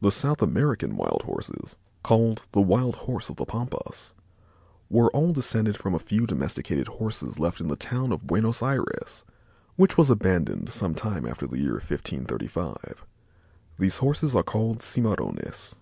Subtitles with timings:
[0.00, 4.14] The South American wild Horses, called "the wild Horse of the Pampas,"
[4.88, 9.26] were all descended from a few domesticated Horses left in the town of Buenos Ayres,
[9.76, 13.04] which was abandoned some time after the year 1535.
[13.78, 15.74] These Horses are called cimarrones.